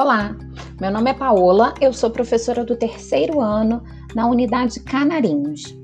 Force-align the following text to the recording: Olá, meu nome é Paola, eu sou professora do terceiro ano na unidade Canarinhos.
Olá, 0.00 0.32
meu 0.80 0.92
nome 0.92 1.10
é 1.10 1.12
Paola, 1.12 1.74
eu 1.80 1.92
sou 1.92 2.08
professora 2.08 2.64
do 2.64 2.76
terceiro 2.76 3.40
ano 3.40 3.82
na 4.14 4.28
unidade 4.28 4.78
Canarinhos. 4.78 5.76